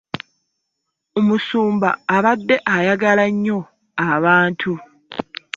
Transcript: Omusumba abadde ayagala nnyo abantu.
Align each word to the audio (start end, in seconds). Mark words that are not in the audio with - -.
Omusumba 1.19 1.89
abadde 2.15 2.55
ayagala 2.75 3.25
nnyo 3.33 3.59
abantu. 4.13 4.71